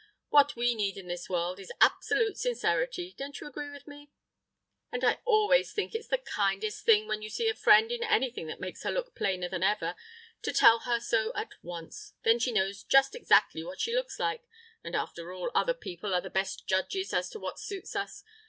What 0.29 0.55
we 0.55 0.73
need 0.73 0.97
in 0.97 1.07
this 1.07 1.29
world 1.29 1.59
is 1.59 1.71
absolute 1.79 2.35
sincerity; 2.35 3.13
don't 3.19 3.39
you 3.39 3.45
agree 3.45 3.69
with 3.69 3.85
me? 3.85 4.09
And 4.91 5.03
I 5.03 5.19
always 5.25 5.73
think 5.73 5.93
it's 5.93 6.07
the 6.07 6.17
kindest 6.17 6.83
thing 6.83 7.07
when 7.07 7.21
you 7.21 7.29
see 7.29 7.47
a 7.49 7.53
friend 7.53 7.91
in 7.91 8.01
anything 8.01 8.47
that 8.47 8.59
makes 8.59 8.81
her 8.81 8.89
look 8.91 9.13
plainer 9.13 9.47
than 9.47 9.61
ever, 9.61 9.93
to 10.41 10.51
tell 10.51 10.79
her 10.79 10.99
so 10.99 11.31
at 11.35 11.51
once, 11.61 12.15
then 12.23 12.39
she 12.39 12.51
knows 12.51 12.81
just 12.83 13.13
exactly 13.13 13.63
what 13.63 13.79
she 13.79 13.93
looks 13.93 14.19
like. 14.19 14.41
And, 14.83 14.95
after 14.95 15.31
all, 15.33 15.51
other 15.53 15.75
people 15.75 16.15
are 16.15 16.21
the 16.21 16.31
best 16.31 16.65
judges 16.65 17.13
as 17.13 17.29
to 17.29 17.39
what 17.39 17.59
suits 17.59 17.95
us. 17.95 18.23